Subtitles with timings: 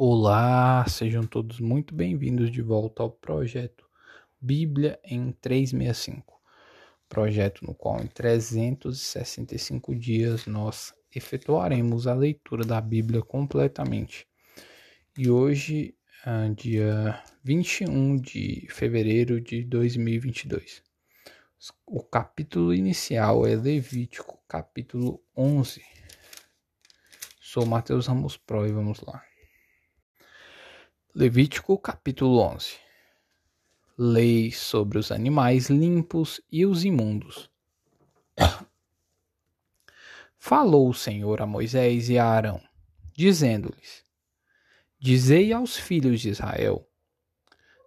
[0.00, 3.84] Olá, sejam todos muito bem-vindos de volta ao projeto
[4.40, 6.40] Bíblia em 365.
[7.08, 14.24] Projeto no qual em 365 dias nós efetuaremos a leitura da Bíblia completamente.
[15.16, 20.80] E hoje, ah, dia 21 de fevereiro de 2022.
[21.84, 25.82] O capítulo inicial é Levítico, capítulo 11.
[27.40, 29.27] Sou Mateus Ramos Pro e vamos lá.
[31.14, 32.76] Levítico capítulo 11
[33.96, 37.50] Lei sobre os animais limpos e os imundos.
[40.36, 42.60] Falou o Senhor a Moisés e a Arão,
[43.10, 44.04] dizendo-lhes:
[44.98, 46.86] Dizei aos filhos de Israel: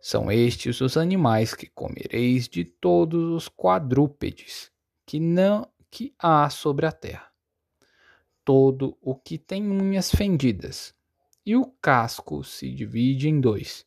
[0.01, 4.71] São estes os animais que comereis de todos os quadrúpedes
[5.05, 7.31] que não que há sobre a terra.
[8.43, 10.93] Todo o que tem unhas fendidas,
[11.45, 13.85] e o casco se divide em dois,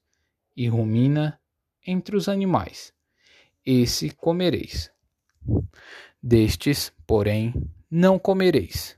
[0.56, 1.40] e rumina
[1.86, 2.92] entre os animais.
[3.64, 4.91] Esse comereis.
[6.22, 7.55] Destes, porém,
[7.91, 8.96] não comereis,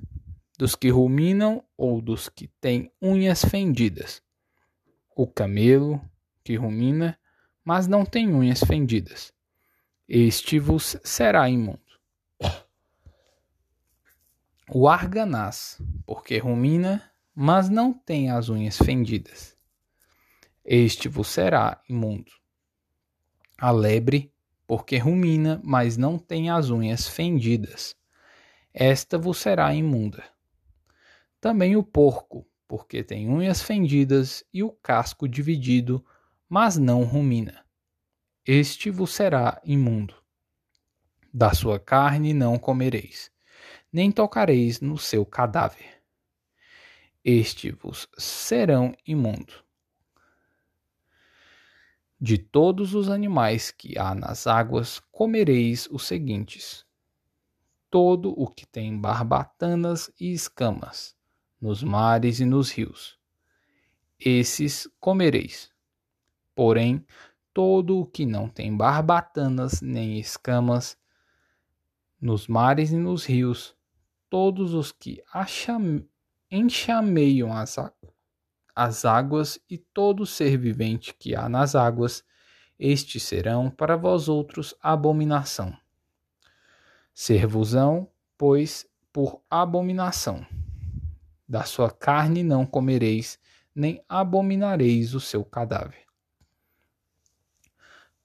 [0.58, 4.22] dos que ruminam ou dos que têm unhas fendidas.
[5.14, 6.00] O camelo,
[6.42, 7.18] que rumina,
[7.64, 9.32] mas não tem unhas fendidas.
[10.08, 11.80] Este vos será imundo.
[14.70, 19.54] O arganaz, porque rumina mas não tem as unhas fendidas.
[20.64, 22.32] Este vos será imundo.
[23.58, 24.32] A lebre,
[24.66, 27.94] porque rumina, mas não tem as unhas fendidas.
[28.72, 30.24] Esta vos será imunda.
[31.38, 36.02] Também o porco, porque tem unhas fendidas e o casco dividido,
[36.48, 37.66] mas não rumina.
[38.46, 40.14] Este vos será imundo.
[41.32, 43.30] Da sua carne não comereis,
[43.92, 45.95] nem tocareis no seu cadáver
[47.28, 49.52] este vos serão imundo.
[52.20, 56.86] De todos os animais que há nas águas comereis os seguintes:
[57.90, 61.16] todo o que tem barbatanas e escamas,
[61.60, 63.18] nos mares e nos rios.
[64.20, 65.72] Esses comereis.
[66.54, 67.04] Porém,
[67.52, 70.96] todo o que não tem barbatanas nem escamas,
[72.20, 73.76] nos mares e nos rios,
[74.30, 76.06] todos os que acham
[76.50, 77.76] enxameiam as,
[78.74, 82.24] as águas e todo ser vivente que há nas águas,
[82.78, 85.76] estes serão para vós outros abominação.
[87.14, 90.46] Servosão, pois, por abominação.
[91.48, 93.38] Da sua carne não comereis,
[93.74, 96.04] nem abominareis o seu cadáver.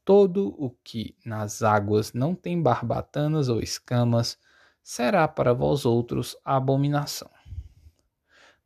[0.04, 4.38] Todo o que nas águas não tem barbatanas ou escamas,
[4.84, 7.30] será para vós outros abominação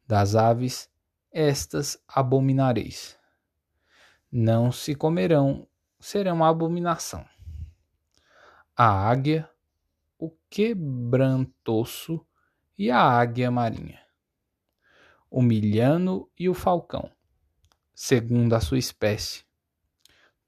[0.08, 0.90] das aves,
[1.32, 3.18] estas abominareis.
[4.32, 5.68] Não se comerão,
[6.00, 7.26] serão abominação.
[8.76, 9.50] A águia,
[10.18, 12.26] o quebrantoso
[12.78, 14.00] e a águia marinha.
[15.30, 17.10] O milhano e o falcão,
[17.94, 19.44] segundo a sua espécie.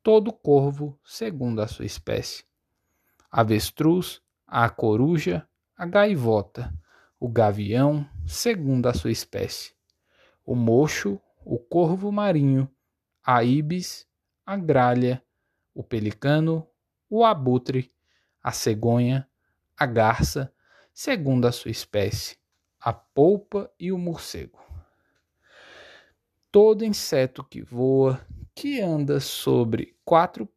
[0.03, 2.45] Todo corvo, segundo a sua espécie.
[3.29, 6.73] Avestruz, a coruja, a gaivota,
[7.19, 9.71] o gavião, segundo a sua espécie,
[10.45, 12.69] o mocho, o corvo marinho,
[13.23, 14.05] a ibis,
[14.45, 15.23] a gralha,
[15.73, 16.67] o pelicano,
[17.09, 17.91] o abutre,
[18.43, 19.27] a cegonha,
[19.77, 20.53] a garça,
[20.93, 22.37] segundo a sua espécie,
[22.79, 24.59] a polpa e o morcego.
[26.51, 28.19] Todo inseto que voa,
[28.53, 30.49] que anda sobre quatro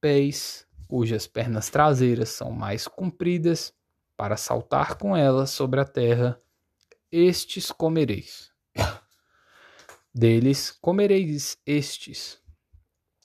[0.00, 3.74] pés, cujas pernas traseiras são mais compridas,
[4.16, 6.38] para saltar com ela sobre a terra,
[7.12, 8.52] estes comereis.
[10.14, 12.40] Deles comereis estes: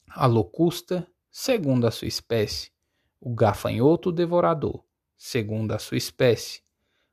[0.09, 2.71] a locusta, segundo a sua espécie,
[3.19, 4.83] o gafanhoto devorador,
[5.17, 6.61] segundo a sua espécie,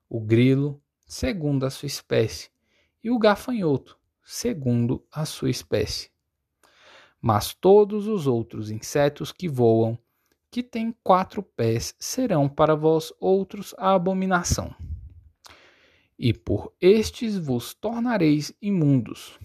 [0.08, 2.50] o grilo, segundo a sua espécie,
[3.02, 6.10] e o gafanhoto, segundo a sua espécie.
[7.20, 9.98] Mas todos os outros insetos que voam,
[10.50, 14.74] que têm quatro pés serão para vós outros a abominação.
[16.24, 19.40] E por estes vos tornareis imundos.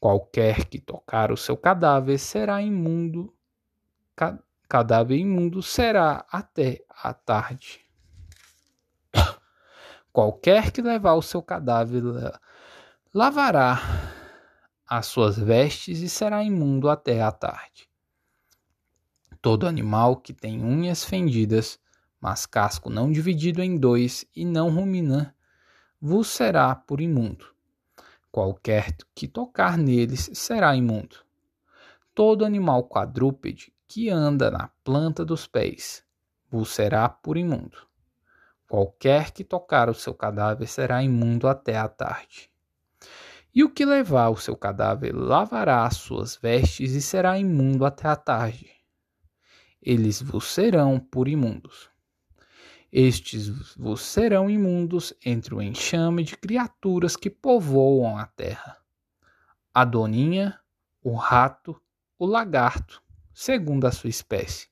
[0.00, 3.30] Qualquer que tocar o seu cadáver será imundo,
[4.16, 7.84] ca cadáver imundo será até a tarde.
[10.10, 12.02] Qualquer que levar o seu cadáver
[13.12, 13.78] lavará
[14.88, 17.90] as suas vestes e será imundo até a tarde.
[19.42, 21.78] Todo animal que tem unhas fendidas,
[22.18, 25.33] mas casco não dividido em dois e não rumina,
[26.00, 27.46] vos será por imundo.
[28.30, 31.16] Qualquer que tocar neles será imundo.
[32.14, 36.04] Todo animal quadrúpede que anda na planta dos pés
[36.50, 37.78] vos será por imundo.
[38.68, 42.50] Qualquer que tocar o seu cadáver será imundo até a tarde.
[43.54, 48.08] E o que levar o seu cadáver lavará as suas vestes e será imundo até
[48.08, 48.70] a tarde.
[49.80, 51.88] Eles vos serão por imundos.
[52.96, 58.78] Estes vos serão imundos entre o enxame de criaturas que povoam a terra:
[59.74, 60.60] a doninha,
[61.02, 61.74] o rato,
[62.16, 63.02] o lagarto,
[63.32, 64.68] segundo a sua espécie,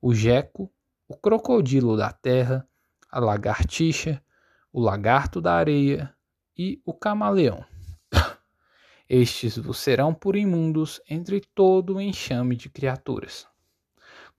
[0.00, 0.72] o jeco,
[1.06, 2.66] o crocodilo da terra,
[3.10, 4.24] a lagartixa,
[4.72, 6.10] o lagarto da areia
[6.56, 7.62] e o camaleão.
[9.06, 13.46] Estes vos serão por imundos entre todo o enxame de criaturas.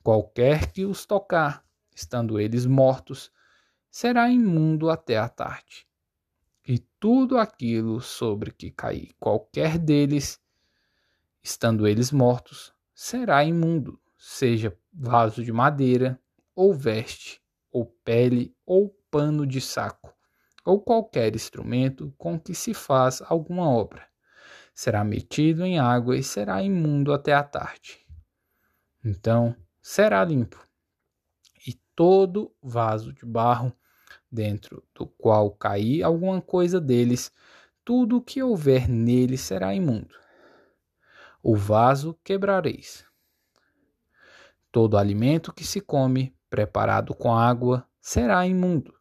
[0.02, 1.64] Qualquer que os tocar,
[1.96, 3.32] estando eles mortos,
[3.90, 5.88] será imundo até a tarde.
[6.68, 10.40] E tudo aquilo sobre que cair qualquer deles,
[11.44, 16.20] estando eles mortos, será imundo, seja vaso de madeira,
[16.56, 17.42] ou veste,
[17.72, 20.14] ou pele, ou pano de saco,
[20.64, 24.08] ou qualquer instrumento com que se faz alguma obra.
[24.74, 28.00] Será metido em água e será imundo até a tarde.
[29.04, 30.66] Então será limpo.
[31.96, 33.74] Todo vaso de barro,
[34.32, 37.32] dentro do qual cair alguma coisa deles,
[37.86, 40.16] tudo o que houver nele será imundo.
[41.42, 43.06] O vaso quebrareis.
[44.72, 48.94] Todo alimento que se come preparado com água, será imundo.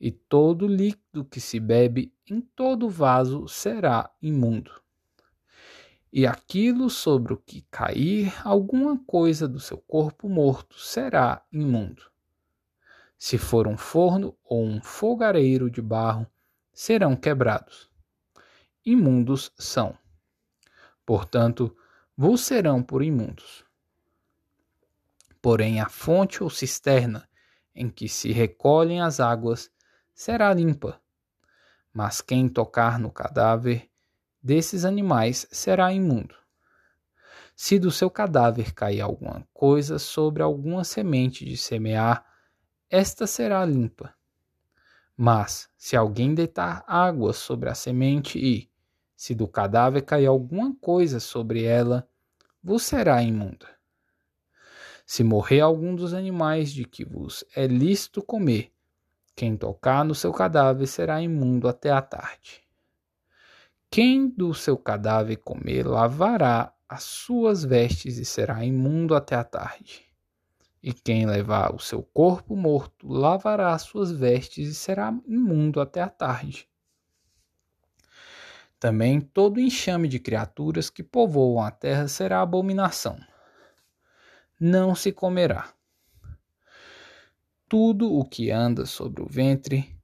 [0.00, 4.70] E todo líquido que se bebe em todo vaso será imundo.
[6.12, 12.10] E aquilo sobre o que cair alguma coisa do seu corpo morto será imundo.
[13.16, 16.26] Se for um forno ou um fogareiro de barro,
[16.72, 17.90] serão quebrados.
[18.84, 19.96] Imundos são.
[21.04, 21.76] Portanto,
[22.16, 23.64] vos serão por imundos.
[25.42, 27.28] Porém, a fonte ou cisterna
[27.74, 29.70] em que se recolhem as águas
[30.14, 31.00] será limpa.
[31.92, 33.89] Mas quem tocar no cadáver
[34.42, 36.34] desses animais será imundo.
[37.54, 42.24] Se do seu cadáver cair alguma coisa sobre alguma semente de semear,
[42.88, 44.14] esta será limpa.
[45.16, 48.70] Mas, se alguém deitar água sobre a semente e,
[49.14, 52.08] se do cadáver cair alguma coisa sobre ela,
[52.62, 53.68] vos será imunda.
[55.04, 58.72] Se morrer algum dos animais de que vos é lícito comer,
[59.36, 62.62] quem tocar no seu cadáver será imundo até a tarde.
[63.90, 70.06] Quem do seu cadáver comer lavará as suas vestes e será imundo até a tarde.
[70.82, 76.00] E quem levar o seu corpo morto lavará as suas vestes e será imundo até
[76.00, 76.68] a tarde.
[78.78, 83.18] Também todo enxame de criaturas que povoam a terra será abominação
[84.60, 85.72] não se comerá.
[87.66, 89.96] Tudo o que anda sobre o ventre,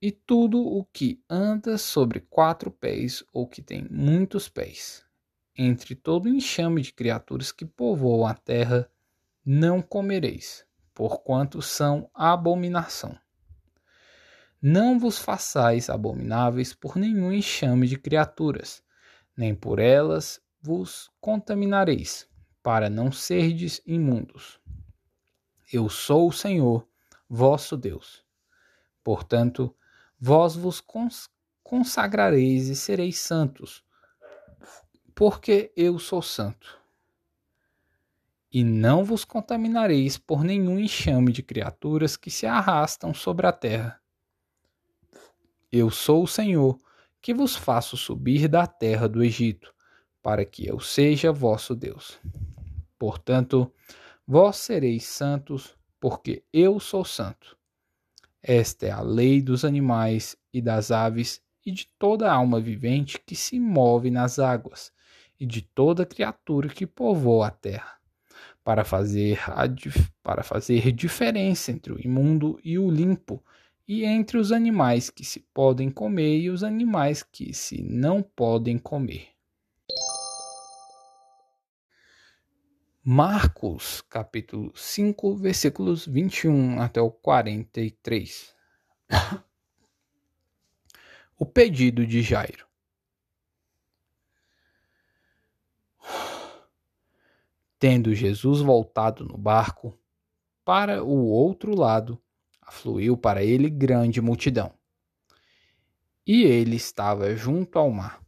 [0.00, 5.04] e tudo o que anda sobre quatro pés ou que tem muitos pés,
[5.56, 8.90] entre todo o enxame de criaturas que povoam a terra,
[9.44, 10.64] não comereis,
[10.94, 13.18] porquanto são abominação.
[14.60, 18.82] Não vos façais abomináveis por nenhum enxame de criaturas,
[19.36, 22.28] nem por elas vos contaminareis
[22.62, 24.60] para não serdes imundos.
[25.72, 26.86] Eu sou o Senhor,
[27.28, 28.22] vosso Deus.
[29.02, 29.74] Portanto,
[30.18, 31.28] vós vos cons
[31.62, 33.82] consagrareis e sereis santos,
[35.14, 36.78] porque eu sou santo.
[38.52, 43.98] E não vos contaminareis por nenhum enxame de criaturas que se arrastam sobre a terra.
[45.70, 46.78] Eu sou o Senhor,
[47.22, 49.72] que vos faço subir da terra do Egito,
[50.22, 52.20] para que eu seja vosso Deus.
[52.98, 53.72] Portanto,
[54.26, 57.56] vós sereis santos, porque eu sou santo.
[58.42, 63.36] Esta é a lei dos animais e das aves e de toda alma vivente que
[63.36, 64.92] se move nas águas,
[65.38, 67.98] e de toda criatura que povoa a terra,
[68.64, 69.62] para fazer, a,
[70.22, 73.42] para fazer diferença entre o imundo e o limpo,
[73.86, 78.78] e entre os animais que se podem comer e os animais que se não podem
[78.78, 79.31] comer.
[83.04, 88.54] Marcos, capítulo 5, versículos 21 até o 43.
[91.36, 92.64] o pedido de Jairo.
[97.76, 99.98] Tendo Jesus voltado no barco
[100.64, 102.22] para o outro lado,
[102.60, 104.72] afluiu para ele grande multidão.
[106.24, 108.21] e ele estava junto ao mar.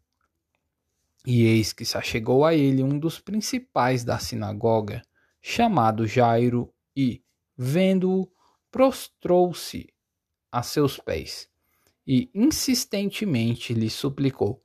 [1.26, 5.02] E eis que se achegou a ele um dos principais da sinagoga,
[5.40, 7.22] chamado Jairo, e,
[7.56, 8.30] vendo-o,
[8.70, 9.88] prostrou-se
[10.52, 11.48] a seus pés
[12.06, 14.62] e insistentemente lhe suplicou: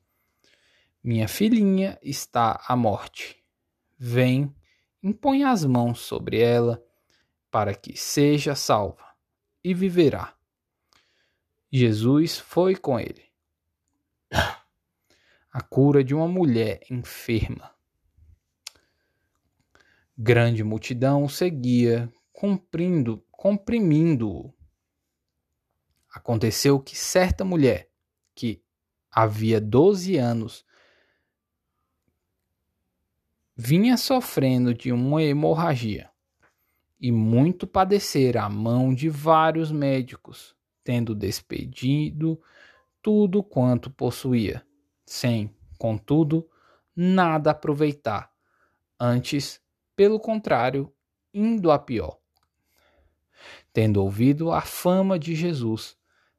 [1.03, 3.43] Minha filhinha está à morte.
[3.97, 4.53] Vem,
[5.01, 6.83] impõe as mãos sobre ela,
[7.49, 9.05] para que seja salva,
[9.63, 10.35] e viverá.
[11.71, 13.28] Jesus foi com ele.
[15.51, 17.71] A cura de uma mulher enferma.
[20.17, 24.53] Grande multidão seguia, cumprindo, comprimindo-o
[26.11, 27.87] Aconteceu que certa mulher,
[28.33, 28.63] que
[29.11, 30.65] havia 12 anos,
[33.55, 36.09] vinha sofrendo de uma hemorragia
[36.99, 42.41] e muito padecera a mão de vários médicos, tendo despedido
[43.01, 44.65] tudo quanto possuía,
[45.09, 46.47] sem, contudo,
[46.95, 48.31] nada aproveitar,
[48.99, 49.59] antes,
[49.95, 50.93] pelo contrário,
[51.33, 52.19] indo a pior.
[53.73, 55.97] Tendo ouvido a fama de Jesus,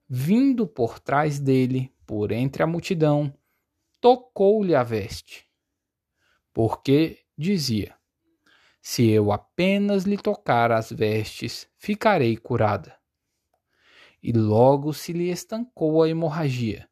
[0.08, 3.34] vindo por trás dele, por entre a multidão,
[4.00, 5.50] tocou-lhe a veste.
[6.52, 7.96] Porque dizia:
[8.80, 12.96] Se eu apenas lhe tocar as vestes, ficarei curada.
[14.22, 16.89] E logo se lhe estancou a hemorragia,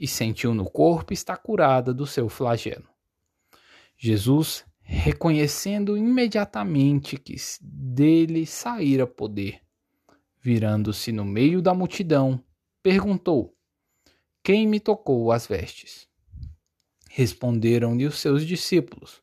[0.00, 2.88] e sentiu no corpo estar curada do seu flagelo.
[3.98, 9.60] Jesus, reconhecendo imediatamente que dele saíra poder,
[10.40, 12.42] virando-se no meio da multidão,
[12.82, 13.54] perguntou:
[14.42, 16.08] Quem me tocou as vestes?
[17.10, 19.22] Responderam-lhe os seus discípulos: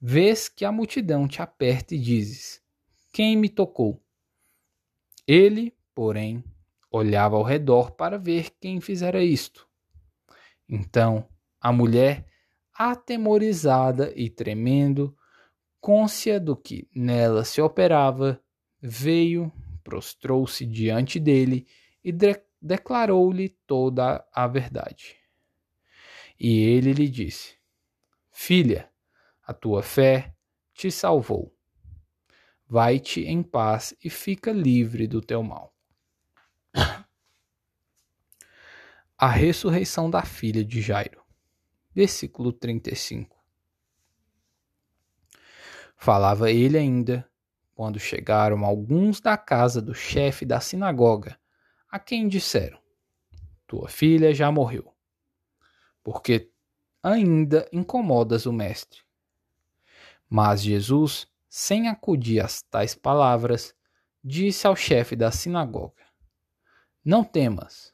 [0.00, 2.60] Vês que a multidão te aperta e dizes:
[3.12, 4.02] Quem me tocou?
[5.24, 6.42] Ele, porém,
[6.90, 9.68] olhava ao redor para ver quem fizera isto.
[10.68, 11.28] Então
[11.60, 12.26] a mulher,
[12.74, 15.16] atemorizada e tremendo,
[15.80, 18.38] côncia do que nela se operava,
[18.80, 19.50] veio,
[19.82, 21.66] prostrou-se diante dele
[22.04, 22.12] e
[22.60, 25.16] declarou-lhe toda a verdade.
[26.38, 27.56] E ele lhe disse:
[28.30, 28.90] Filha,
[29.42, 30.34] a tua fé
[30.74, 31.54] te salvou.
[32.66, 35.73] Vai-te em paz e fica livre do teu mal.
[39.16, 41.22] A ressurreição da filha de Jairo.
[41.94, 43.38] Versículo 35.
[45.96, 47.24] Falava ele ainda,
[47.76, 51.38] quando chegaram alguns da casa do chefe da sinagoga
[51.88, 52.76] a quem disseram:
[53.68, 54.92] Tua filha já morreu,
[56.02, 56.50] porque
[57.00, 59.00] ainda incomodas o Mestre.
[60.28, 63.72] Mas Jesus, sem acudir às tais palavras,
[64.24, 66.02] disse ao chefe da sinagoga:
[67.04, 67.93] Não temas,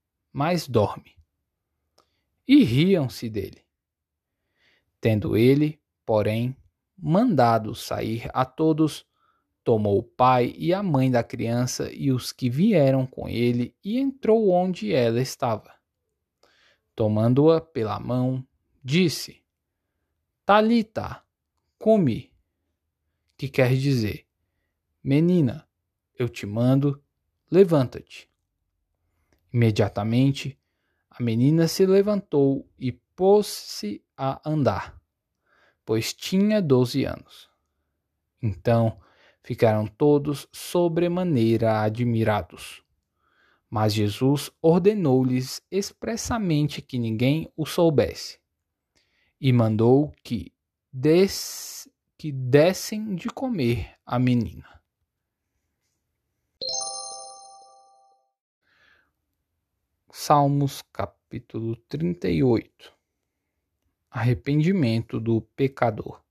[0.31, 1.15] mas dorme.
[2.47, 3.63] E riam-se dele.
[4.99, 6.55] Tendo ele, porém,
[6.97, 9.05] mandado sair a todos,
[9.63, 13.99] tomou o pai e a mãe da criança e os que vieram com ele e
[13.99, 15.73] entrou onde ela estava.
[16.95, 18.45] Tomando-a pela mão,
[18.83, 19.43] disse:
[20.45, 21.23] Talita,
[21.77, 22.31] come.
[23.37, 24.27] Que quer dizer:
[25.03, 25.67] Menina,
[26.17, 27.03] eu te mando,
[27.49, 28.30] levanta-te.
[29.53, 30.57] Imediatamente,
[31.09, 34.99] a menina se levantou e pôs-se a andar,
[35.85, 37.49] pois tinha doze anos.
[38.41, 38.99] Então,
[39.43, 42.83] ficaram todos sobremaneira admirados.
[43.69, 48.39] Mas Jesus ordenou-lhes expressamente que ninguém o soubesse,
[49.39, 50.53] e mandou que,
[50.91, 51.89] des...
[52.17, 54.80] que dessem de comer à menina.
[60.13, 62.91] Salmos capítulo 38
[64.09, 66.21] Arrependimento do pecador.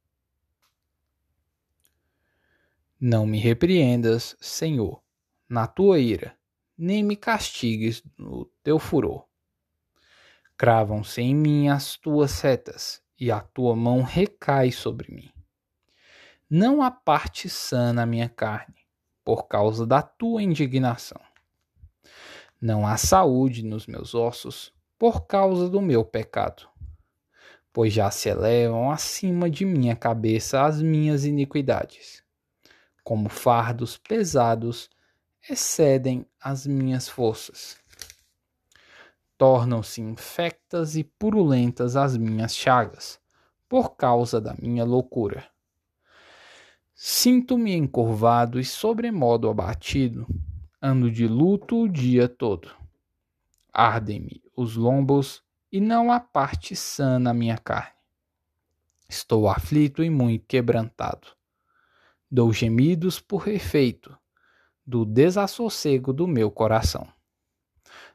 [3.01, 5.03] Não me repreendas, Senhor,
[5.49, 6.37] na tua ira,
[6.77, 9.27] nem me castigues no teu furor.
[10.59, 15.33] Cravam-se em mim as tuas setas, e a tua mão recai sobre mim.
[16.51, 18.87] Não há parte sã na minha carne,
[19.25, 21.30] por causa da tua indignação.
[22.63, 26.69] Não há saúde nos meus ossos, por causa do meu pecado,
[27.73, 32.23] pois já se elevam acima de minha cabeça as minhas iniquidades.
[33.03, 34.91] Como fardos pesados
[35.49, 37.79] excedem as minhas forças.
[39.39, 43.19] Tornam-se infectas e purulentas as minhas chagas,
[43.67, 45.49] por causa da minha loucura.
[46.95, 50.27] Sinto-me encurvado e sobremodo abatido,
[50.81, 52.71] ando de luto o dia todo.
[53.73, 57.95] Ardem-me os lombos e não há parte sã na minha carne.
[59.09, 61.29] Estou aflito e muito quebrantado.
[62.31, 64.17] Dou gemidos por efeito
[64.87, 67.07] do desassossego do meu coração.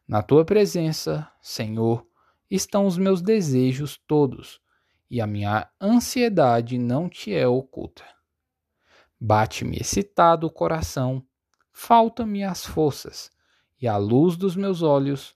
[0.07, 2.05] Na tua presença, Senhor,
[2.49, 4.61] estão os meus desejos todos,
[5.09, 8.03] e a minha ansiedade não te é oculta.
[9.19, 11.25] Bate-me excitado o coração,
[11.77, 13.29] falta-me as forças,
[13.81, 15.35] e a luz dos meus olhos,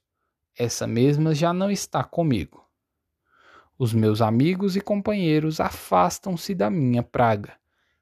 [0.56, 2.66] essa mesma já não está comigo.
[3.78, 7.52] Os meus amigos e companheiros afastam-se da minha praga,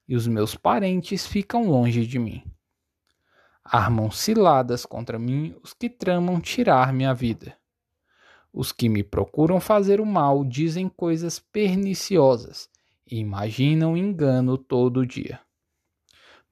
[0.07, 2.45] e os meus parentes ficam longe de mim.
[3.65, 7.59] Armam ciladas contra mim os que tramam tirar minha vida.
[8.53, 12.71] Os que me procuram fazer o mal dizem coisas perniciosas
[13.05, 15.41] e imaginam engano todo dia.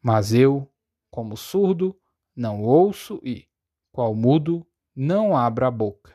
[0.02, 0.68] Mas eu,
[1.10, 1.98] como surdo,
[2.34, 3.46] não ouço e,
[3.90, 6.14] qual mudo, não abro a boca.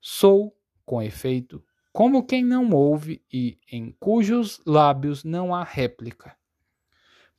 [0.00, 1.62] Sou, com efeito,
[1.92, 6.36] como quem não ouve e em cujos lábios não há réplica.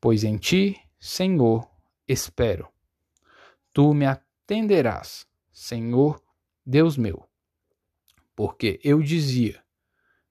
[0.02, 1.70] Pois em ti, Senhor,
[2.08, 2.68] espero.
[3.72, 6.22] Tu me atenderás, Senhor,
[6.66, 7.28] Deus meu.
[8.36, 9.64] Porque eu dizia: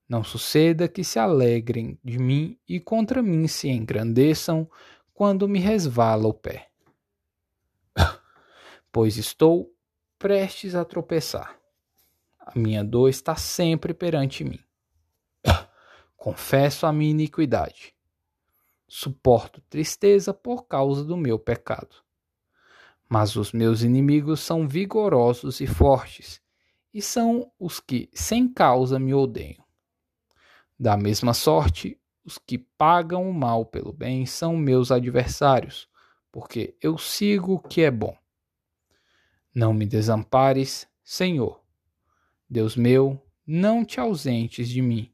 [0.09, 4.71] Não suceda que se alegrem de mim e contra mim se engrandeçam
[5.19, 6.71] quando me resvala o pé.
[8.93, 9.75] pois estou
[10.17, 11.59] prestes a tropeçar.
[12.39, 14.61] A minha dor está sempre perante mim.
[16.17, 17.97] Confesso a minha iniquidade
[18.87, 21.97] Suporto tristeza por causa do meu pecado.
[23.09, 26.41] Mas os meus inimigos são vigorosos e fortes,
[26.95, 29.65] e são os que sem causa me odeiam.
[30.79, 35.89] Da mesma sorte, os que pagam o mal pelo bem são meus adversários,
[36.31, 38.15] porque eu sigo o que é bom.
[39.55, 41.65] Não me desampares, Senhor.
[42.47, 45.11] Deus meu, não te ausentes de mim.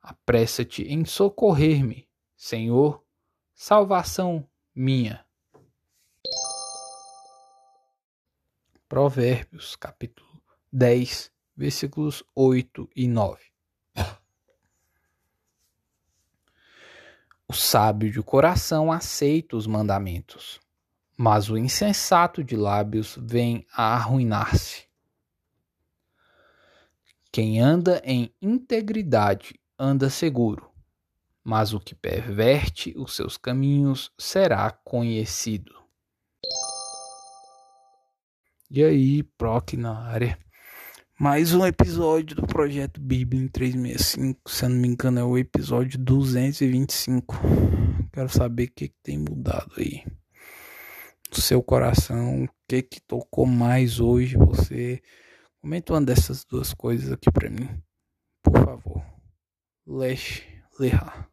[0.00, 3.04] Apressa-te em socorrer-me Senhor,
[3.52, 5.22] salvação minha.
[8.88, 13.55] Provérbios, capítulo 10, versículos 8 e 9.
[17.48, 20.60] O sábio de coração aceita os mandamentos,
[21.16, 24.84] mas o insensato de lábios vem a arruinar-se.
[27.30, 30.68] Quem anda em integridade anda seguro,
[31.44, 35.72] mas o que perverte os seus caminhos será conhecido.
[38.68, 40.45] E aí, Proc na área.
[41.18, 44.50] Mais um episódio do projeto Bíblia em 365.
[44.50, 47.34] Se eu não me engano, é o episódio 225.
[48.12, 50.04] Quero saber o que, que tem mudado aí
[51.30, 52.44] no seu coração.
[52.44, 55.02] O que, que tocou mais hoje você.
[55.62, 57.66] Comenta uma dessas duas coisas aqui pra mim.
[58.42, 59.02] Por favor.
[59.86, 60.44] Leche
[60.78, 61.26] Leha.